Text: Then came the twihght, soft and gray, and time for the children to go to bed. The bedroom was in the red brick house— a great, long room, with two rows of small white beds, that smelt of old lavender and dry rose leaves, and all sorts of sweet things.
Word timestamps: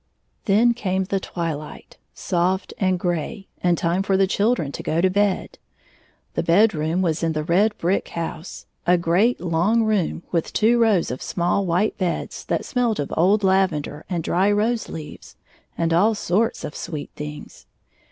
Then 0.45 0.73
came 0.73 1.03
the 1.03 1.19
twihght, 1.19 1.97
soft 2.15 2.73
and 2.79 2.97
gray, 2.99 3.45
and 3.61 3.77
time 3.77 4.01
for 4.01 4.17
the 4.17 4.25
children 4.25 4.71
to 4.71 4.81
go 4.81 4.99
to 4.99 5.11
bed. 5.11 5.59
The 6.33 6.41
bedroom 6.41 7.03
was 7.03 7.21
in 7.21 7.33
the 7.33 7.43
red 7.43 7.77
brick 7.77 8.07
house— 8.07 8.65
a 8.87 8.97
great, 8.97 9.39
long 9.39 9.83
room, 9.83 10.23
with 10.31 10.53
two 10.53 10.79
rows 10.79 11.11
of 11.11 11.21
small 11.21 11.67
white 11.67 11.99
beds, 11.99 12.43
that 12.45 12.65
smelt 12.65 12.97
of 12.97 13.13
old 13.15 13.43
lavender 13.43 14.03
and 14.09 14.23
dry 14.23 14.51
rose 14.51 14.89
leaves, 14.89 15.35
and 15.77 15.93
all 15.93 16.15
sorts 16.15 16.63
of 16.63 16.75
sweet 16.75 17.11
things. 17.15 17.67